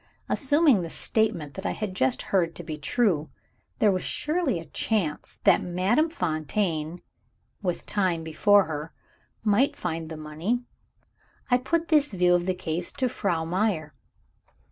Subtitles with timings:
[0.27, 3.29] Assuming the statement that I had just heard to be true,
[3.77, 7.03] there was surely a chance that Madame Fontaine
[7.61, 8.91] (with time before her)
[9.43, 10.63] might find the money.
[11.51, 13.93] I put this view of the case to Frau Meyer.